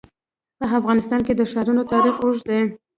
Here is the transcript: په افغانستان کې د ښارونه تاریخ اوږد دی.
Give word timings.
په 0.57 0.65
افغانستان 0.79 1.19
کې 1.27 1.33
د 1.35 1.41
ښارونه 1.51 1.83
تاریخ 1.93 2.15
اوږد 2.19 2.43
دی. 2.49 2.61